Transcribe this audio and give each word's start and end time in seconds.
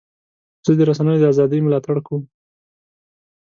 زه 0.65 0.71
د 0.77 0.81
رسنیو 0.89 1.21
د 1.21 1.25
ازادۍ 1.33 1.59
ملاتړ 1.63 1.95
کوم. 2.07 2.21